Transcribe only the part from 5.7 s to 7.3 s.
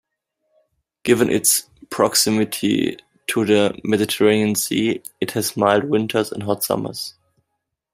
winters and hot summers.